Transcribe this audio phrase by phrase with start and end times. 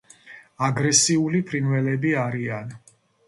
[0.67, 2.73] აგრესიული ფრინველები არიან.